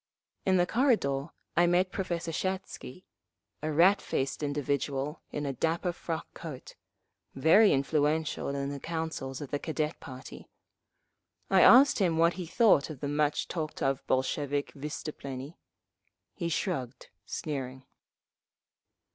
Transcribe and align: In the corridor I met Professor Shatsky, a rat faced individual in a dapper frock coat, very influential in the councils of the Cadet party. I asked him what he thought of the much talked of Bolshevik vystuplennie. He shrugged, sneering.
In 0.47 0.57
the 0.57 0.65
corridor 0.65 1.27
I 1.55 1.67
met 1.67 1.91
Professor 1.91 2.31
Shatsky, 2.31 3.05
a 3.61 3.71
rat 3.71 4.01
faced 4.01 4.41
individual 4.41 5.21
in 5.31 5.45
a 5.45 5.53
dapper 5.53 5.91
frock 5.93 6.25
coat, 6.33 6.73
very 7.35 7.71
influential 7.71 8.47
in 8.47 8.69
the 8.69 8.79
councils 8.79 9.41
of 9.41 9.51
the 9.51 9.59
Cadet 9.59 9.99
party. 9.99 10.49
I 11.51 11.61
asked 11.61 11.99
him 11.99 12.17
what 12.17 12.33
he 12.33 12.47
thought 12.47 12.89
of 12.89 12.99
the 13.01 13.07
much 13.07 13.47
talked 13.47 13.83
of 13.83 14.03
Bolshevik 14.07 14.73
vystuplennie. 14.73 15.57
He 16.33 16.49
shrugged, 16.49 17.09
sneering. 17.27 17.85